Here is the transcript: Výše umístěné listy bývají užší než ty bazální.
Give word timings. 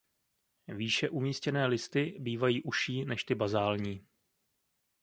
Výše 0.67 1.09
umístěné 1.09 1.65
listy 1.67 2.15
bývají 2.19 2.63
užší 2.63 3.05
než 3.05 3.23
ty 3.23 3.35
bazální. 3.35 4.07